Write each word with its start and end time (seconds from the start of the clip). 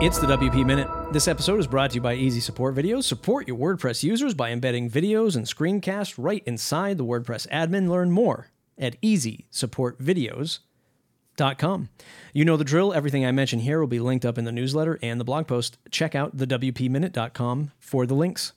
It's 0.00 0.18
the 0.18 0.26
WP 0.26 0.66
Minute. 0.66 0.88
This 1.12 1.28
episode 1.28 1.60
is 1.60 1.68
brought 1.68 1.90
to 1.90 1.94
you 1.94 2.00
by 2.00 2.14
Easy 2.14 2.40
Support 2.40 2.74
Videos. 2.74 3.04
Support 3.04 3.46
your 3.46 3.56
WordPress 3.56 4.02
users 4.02 4.34
by 4.34 4.50
embedding 4.50 4.90
videos 4.90 5.36
and 5.36 5.46
screencasts 5.46 6.16
right 6.18 6.42
inside 6.46 6.98
the 6.98 7.04
WordPress 7.04 7.46
admin. 7.48 7.88
Learn 7.88 8.10
more 8.10 8.48
at 8.76 9.00
easysupportvideos.com. 9.02 11.88
You 12.32 12.44
know 12.44 12.56
the 12.56 12.64
drill. 12.64 12.92
Everything 12.92 13.24
I 13.24 13.30
mention 13.30 13.60
here 13.60 13.78
will 13.78 13.86
be 13.86 14.00
linked 14.00 14.24
up 14.24 14.36
in 14.36 14.44
the 14.44 14.50
newsletter 14.50 14.98
and 15.00 15.20
the 15.20 15.24
blog 15.24 15.46
post. 15.46 15.78
Check 15.92 16.16
out 16.16 16.36
the 16.36 16.48
WPMinute.com 16.48 17.70
for 17.78 18.04
the 18.04 18.14
links. 18.14 18.52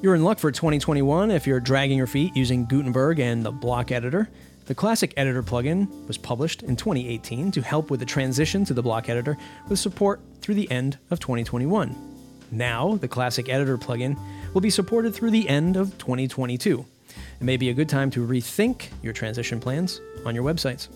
You're 0.00 0.14
in 0.14 0.22
luck 0.22 0.38
for 0.38 0.52
2021 0.52 1.32
if 1.32 1.48
you're 1.48 1.58
dragging 1.58 1.98
your 1.98 2.06
feet 2.06 2.36
using 2.36 2.64
Gutenberg 2.66 3.18
and 3.18 3.44
the 3.44 3.50
block 3.50 3.90
editor. 3.90 4.28
The 4.68 4.74
Classic 4.74 5.14
Editor 5.16 5.42
plugin 5.42 5.88
was 6.06 6.18
published 6.18 6.62
in 6.62 6.76
2018 6.76 7.50
to 7.52 7.62
help 7.62 7.90
with 7.90 8.00
the 8.00 8.06
transition 8.06 8.66
to 8.66 8.74
the 8.74 8.82
block 8.82 9.08
editor 9.08 9.38
with 9.70 9.78
support 9.78 10.20
through 10.42 10.56
the 10.56 10.70
end 10.70 10.98
of 11.10 11.20
2021. 11.20 11.96
Now, 12.50 12.96
the 12.96 13.08
Classic 13.08 13.48
Editor 13.48 13.78
plugin 13.78 14.18
will 14.52 14.60
be 14.60 14.68
supported 14.68 15.14
through 15.14 15.30
the 15.30 15.48
end 15.48 15.78
of 15.78 15.96
2022. 15.96 16.84
It 17.08 17.42
may 17.42 17.56
be 17.56 17.70
a 17.70 17.72
good 17.72 17.88
time 17.88 18.10
to 18.10 18.26
rethink 18.26 18.88
your 19.02 19.14
transition 19.14 19.58
plans 19.58 20.02
on 20.26 20.34
your 20.34 20.44
websites. 20.44 20.88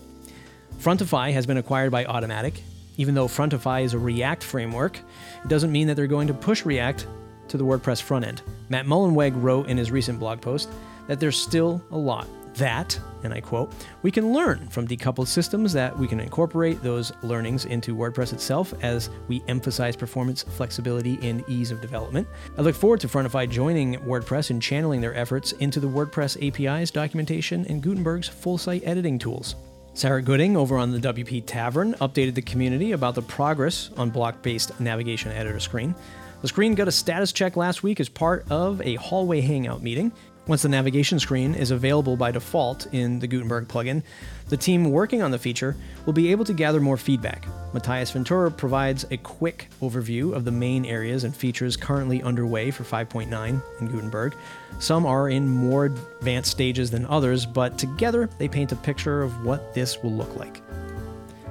Frontity 0.77 1.33
has 1.33 1.47
been 1.47 1.57
acquired 1.57 1.91
by 1.91 2.05
Automattic. 2.05 2.59
Even 2.97 3.15
though 3.15 3.27
Frontity 3.27 3.85
is 3.85 3.95
a 3.95 3.99
React 3.99 4.43
framework, 4.43 4.99
it 5.43 5.47
doesn't 5.47 5.71
mean 5.71 5.87
that 5.87 5.95
they're 5.95 6.05
going 6.05 6.27
to 6.27 6.35
push 6.35 6.63
React 6.63 7.07
to 7.47 7.57
the 7.57 7.65
WordPress 7.65 8.03
front 8.03 8.23
end. 8.23 8.43
Matt 8.69 8.85
Mullenweg 8.85 9.33
wrote 9.35 9.67
in 9.67 9.77
his 9.77 9.89
recent 9.89 10.19
blog 10.19 10.41
post 10.41 10.69
that 11.07 11.19
there's 11.19 11.41
still 11.41 11.83
a 11.89 11.97
lot 11.97 12.27
that, 12.55 12.99
and 13.23 13.33
I 13.33 13.41
quote, 13.41 13.73
we 14.01 14.11
can 14.11 14.33
learn 14.33 14.67
from 14.69 14.87
decoupled 14.87 15.27
systems 15.27 15.73
that 15.73 15.97
we 15.97 16.07
can 16.07 16.19
incorporate 16.19 16.81
those 16.81 17.11
learnings 17.23 17.65
into 17.65 17.95
WordPress 17.95 18.33
itself 18.33 18.73
as 18.81 19.09
we 19.27 19.43
emphasize 19.47 19.95
performance, 19.95 20.43
flexibility, 20.43 21.17
and 21.21 21.43
ease 21.47 21.71
of 21.71 21.81
development. 21.81 22.27
I 22.57 22.61
look 22.61 22.75
forward 22.75 22.99
to 23.01 23.07
Frontity 23.07 23.47
joining 23.47 23.95
WordPress 24.01 24.49
and 24.49 24.61
channeling 24.61 25.01
their 25.01 25.15
efforts 25.15 25.51
into 25.53 25.79
the 25.79 25.87
WordPress 25.87 26.37
APIs, 26.47 26.91
documentation, 26.91 27.65
and 27.67 27.81
Gutenberg's 27.81 28.27
full 28.27 28.57
site 28.57 28.83
editing 28.85 29.19
tools. 29.19 29.55
Sarah 29.95 30.23
Gooding 30.23 30.57
over 30.57 30.77
on 30.77 30.91
the 30.91 30.97
WP 30.97 31.43
Tavern 31.45 31.93
updated 31.95 32.33
the 32.33 32.41
community 32.41 32.93
about 32.93 33.13
the 33.13 33.21
progress 33.21 33.91
on 33.95 34.09
block 34.09 34.41
based 34.41 34.79
navigation 34.79 35.31
editor 35.31 35.59
screen. 35.59 35.93
The 36.41 36.47
screen 36.47 36.75
got 36.75 36.87
a 36.89 36.91
status 36.91 37.31
check 37.31 37.55
last 37.55 37.83
week 37.83 37.99
as 38.01 38.09
part 38.09 38.45
of 38.49 38.81
a 38.81 38.95
hallway 38.95 39.39
hangout 39.39 39.81
meeting. 39.81 40.11
Once 40.45 40.61
the 40.61 40.69
navigation 40.69 41.19
screen 41.19 41.55
is 41.55 41.71
available 41.71 42.17
by 42.17 42.29
default 42.29 42.85
in 42.93 43.17
the 43.19 43.27
Gutenberg 43.27 43.65
plugin, 43.69 44.03
the 44.49 44.57
team 44.57 44.91
working 44.91 45.21
on 45.21 45.31
the 45.31 45.39
feature 45.39 45.73
will 46.05 46.11
be 46.11 46.31
able 46.31 46.43
to 46.43 46.53
gather 46.53 46.81
more 46.81 46.97
feedback. 46.97 47.45
Matias 47.73 48.11
Ventura 48.11 48.51
provides 48.51 49.05
a 49.09 49.15
quick 49.17 49.69
overview 49.81 50.33
of 50.33 50.43
the 50.43 50.51
main 50.51 50.83
areas 50.85 51.23
and 51.23 51.33
features 51.33 51.77
currently 51.77 52.21
underway 52.23 52.71
for 52.71 52.83
5.9 52.83 53.61
in 53.79 53.87
Gutenberg. 53.87 54.35
Some 54.79 55.05
are 55.05 55.29
in 55.29 55.47
more 55.47 55.85
advanced 55.85 56.51
stages 56.51 56.91
than 56.91 57.05
others, 57.05 57.45
but 57.45 57.77
together 57.77 58.29
they 58.37 58.49
paint 58.49 58.73
a 58.73 58.75
picture 58.75 59.21
of 59.21 59.45
what 59.45 59.73
this 59.73 60.03
will 60.03 60.13
look 60.13 60.35
like. 60.35 60.61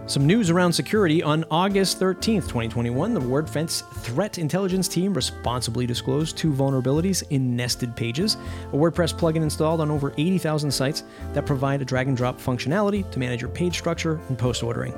Some 0.07 0.27
news 0.27 0.51
around 0.51 0.73
security 0.73 1.23
on 1.23 1.45
August 1.49 2.01
13th, 2.01 2.43
2021. 2.43 3.15
The 3.15 3.21
WordFence 3.21 3.89
threat 4.03 4.37
intelligence 4.37 4.89
team 4.89 5.15
responsibly 5.15 5.87
disclosed 5.87 6.37
two 6.37 6.53
vulnerabilities 6.53 7.23
in 7.31 7.55
nested 7.55 7.95
pages, 7.95 8.35
a 8.73 8.77
WordPress 8.77 9.15
plugin 9.15 9.43
installed 9.43 9.81
on 9.81 9.93
over 9.93 10.13
80,000 10.19 10.73
sites 10.73 11.05
that 11.35 11.47
provide 11.47 11.83
a 11.83 11.85
drag 11.85 12.09
and 12.09 12.17
drop 12.17 12.41
functionality 12.41 13.09
to 13.13 13.21
manage 13.21 13.41
your 13.41 13.51
page 13.51 13.79
structure 13.79 14.21
and 14.29 14.37
post 14.37 14.65
ordering. 14.65 14.93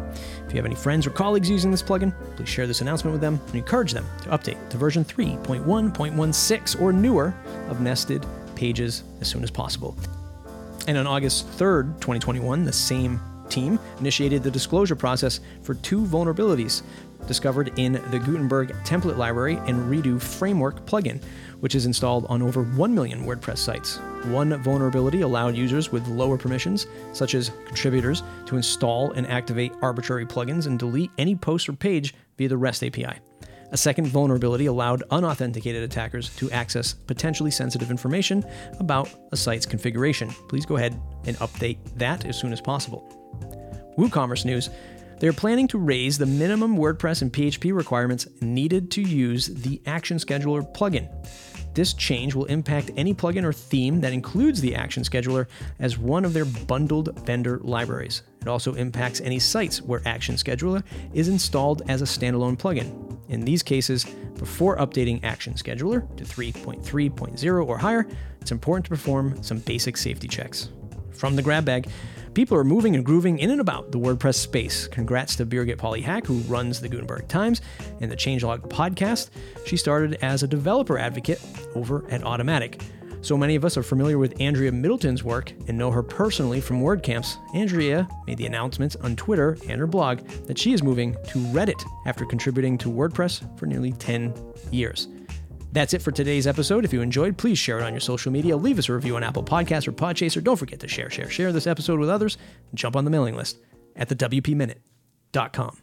If 0.46 0.55
you 0.55 0.56
have 0.56 0.64
any 0.64 0.74
friends 0.74 1.06
or 1.06 1.11
colleagues 1.11 1.50
using 1.50 1.70
this 1.70 1.83
plugin, 1.83 2.14
please 2.36 2.48
share 2.48 2.66
this 2.66 2.80
announcement 2.80 3.12
with 3.12 3.20
them 3.20 3.39
and 3.48 3.56
encourage 3.56 3.92
them 3.92 4.06
to 4.22 4.30
update 4.30 4.70
to 4.70 4.78
version 4.78 5.05
3.1.16 5.05 6.80
or 6.80 6.94
newer 6.94 7.34
of 7.68 7.83
nested 7.83 8.24
pages 8.55 9.05
as 9.20 9.29
soon 9.29 9.42
as 9.42 9.50
possible. 9.50 9.95
And 10.89 10.96
on 10.96 11.06
August 11.06 11.46
3rd, 11.58 11.96
2021, 11.96 12.64
the 12.64 12.73
same 12.73 13.20
team 13.55 13.79
initiated 14.01 14.42
the 14.42 14.51
disclosure 14.51 14.97
process 14.97 15.41
for 15.63 15.75
two 15.75 16.05
vulnerabilities 16.05 16.83
discovered 17.27 17.79
in 17.79 17.95
the 18.11 18.19
Gutenberg 18.19 18.70
template 18.85 19.17
library 19.17 19.57
and 19.67 19.89
Redux 19.89 20.23
framework 20.39 20.85
plugin, 20.87 21.23
which 21.61 21.75
is 21.75 21.87
installed 21.87 22.27
on 22.29 22.42
over 22.42 22.63
1 22.63 22.95
million 22.95 23.25
WordPress 23.25 23.59
sites. 23.59 23.97
One 24.25 24.63
vulnerability 24.63 25.23
allowed 25.23 25.57
users 25.57 25.91
with 25.91 26.07
lower 26.09 26.37
permissions, 26.37 26.87
such 27.13 27.35
as 27.35 27.51
contributors, 27.67 28.23
to 28.47 28.57
install 28.57 29.13
and 29.13 29.27
activate 29.27 29.73
arbitrary 29.81 30.27
plugins 30.27 30.67
and 30.67 30.79
delete 30.79 31.11
any 31.17 31.35
post 31.35 31.69
or 31.69 31.73
page 31.73 32.15
via 32.36 32.48
the 32.48 32.57
REST 32.57 32.85
API. 32.85 33.21
A 33.74 33.77
second 33.77 34.07
vulnerability 34.07 34.67
allowed 34.67 35.02
unauthenticated 35.11 35.83
attackers 35.83 36.30
to 36.36 36.48
access 36.52 36.92
potentially 36.92 37.51
sensitive 37.51 37.90
information 37.90 38.45
about 38.79 39.11
a 39.33 39.36
site's 39.36 39.67
configuration. 39.67 40.29
Please 40.48 40.64
go 40.64 40.77
ahead 40.77 40.96
and 41.27 41.36
update 41.39 41.79
that 41.96 42.24
as 42.24 42.39
soon 42.39 42.52
as 42.52 42.61
possible. 42.61 43.02
WooCommerce 43.98 44.45
news. 44.45 44.70
They're 45.18 45.33
planning 45.33 45.67
to 45.68 45.79
raise 45.79 46.17
the 46.17 46.27
minimum 46.27 46.77
WordPress 46.77 47.23
and 47.23 47.33
PHP 47.33 47.74
requirements 47.74 48.29
needed 48.40 48.92
to 48.92 49.02
use 49.02 49.48
the 49.48 49.83
Action 49.86 50.18
Scheduler 50.18 50.73
plugin. 50.73 51.08
This 51.74 51.95
change 51.95 52.36
will 52.36 52.45
impact 52.45 52.92
any 52.96 53.12
plugin 53.12 53.42
or 53.42 53.52
theme 53.52 54.01
that 54.02 54.12
includes 54.12 54.61
the 54.61 54.77
Action 54.77 55.02
Scheduler 55.02 55.48
as 55.80 55.98
one 55.98 56.24
of 56.24 56.33
their 56.33 56.45
bundled 56.45 57.18
vendor 57.27 57.58
libraries. 57.64 58.23
It 58.41 58.46
also 58.46 58.74
impacts 58.74 59.20
any 59.20 59.41
sites 59.41 59.83
where 59.83 60.01
Action 60.06 60.36
Scheduler 60.36 60.85
is 61.12 61.27
installed 61.27 61.83
as 61.89 62.02
a 62.02 62.05
standalone 62.05 62.56
plugin. 62.56 63.14
In 63.29 63.45
these 63.45 63.62
cases, 63.62 64.05
before 64.39 64.77
updating 64.77 65.23
Action 65.24 65.55
Scheduler 65.55 66.05
to 66.17 66.24
3.3.0 66.24 67.67
or 67.67 67.79
higher, 67.79 68.07
it's 68.40 68.52
important 68.52 68.85
to 68.86 68.90
perform 68.90 69.42
some 69.42 69.58
basic 69.61 69.96
safety 69.96 70.29
checks. 70.29 70.68
From 71.11 71.36
the 71.36 71.42
grab 71.42 71.64
bag, 71.64 71.89
People 72.35 72.58
are 72.58 72.64
moving 72.64 72.96
and 72.96 73.05
grooving 73.05 73.39
in 73.39 73.51
and 73.51 73.61
about 73.61 73.92
the 73.92 73.98
WordPress 73.98 74.35
space. 74.35 74.89
Congrats 74.89 75.36
to 75.36 75.46
Birgit 75.46 75.79
Haack, 75.79 76.27
who 76.27 76.39
runs 76.40 76.80
the 76.80 76.89
Gutenberg 76.89 77.29
Times 77.29 77.61
and 78.01 78.11
the 78.11 78.17
Changelog 78.17 78.68
podcast. 78.68 79.30
She 79.67 79.77
started 79.77 80.14
as 80.20 80.42
a 80.42 80.48
developer 80.48 80.98
advocate 80.98 81.41
over 81.77 82.05
at 82.11 82.23
Automattic. 82.23 82.83
So 83.24 83.39
many 83.39 83.55
of 83.55 83.64
us 83.64 83.79
are 83.79 83.83
familiar 83.83 84.18
with 84.18 84.39
Andrea 84.39 84.70
Middleton's 84.70 85.24
work 85.24 85.51
and 85.67 85.79
know 85.79 85.90
her 85.90 86.02
personally 86.02 86.61
from 86.61 86.83
WordCamps. 86.83 87.39
Andrea 87.55 88.07
made 88.27 88.36
the 88.36 88.45
announcement 88.45 88.96
on 89.01 89.17
Twitter 89.17 89.57
and 89.67 89.80
her 89.80 89.86
blog 89.86 90.18
that 90.46 90.58
she 90.58 90.74
is 90.74 90.83
moving 90.83 91.14
to 91.29 91.39
Reddit 91.39 91.83
after 92.05 92.27
contributing 92.27 92.77
to 92.77 92.90
WordPress 92.90 93.58
for 93.58 93.64
nearly 93.64 93.92
10 93.92 94.35
years. 94.70 95.08
That's 95.73 95.95
it 95.95 96.02
for 96.02 96.12
today's 96.12 96.46
episode. 96.46 96.85
If 96.85 96.92
you 96.92 97.01
enjoyed, 97.01 97.39
please 97.39 97.58
share 97.58 97.79
it 97.79 97.85
on 97.85 97.95
your 97.95 98.01
social 98.01 98.30
media. 98.30 98.58
Leave 98.58 98.79
us 98.79 98.90
a 98.90 98.92
review 98.92 99.17
on 99.17 99.23
Apple 99.23 99.42
Podcasts 99.42 99.89
or 99.89 99.92
Podchaser. 99.92 100.45
Don't 100.45 100.58
forget 100.58 100.79
to 100.80 100.89
share, 100.89 101.08
share, 101.08 101.30
share 101.30 101.51
this 101.51 101.67
episode 101.67 101.98
with 101.98 102.11
others. 102.11 102.36
And 102.68 102.79
jump 102.79 102.95
on 102.95 103.06
the 103.06 103.11
mailing 103.11 103.36
list 103.36 103.56
at 103.96 104.11
the 104.11 104.17
WPMinute.com. 104.17 105.79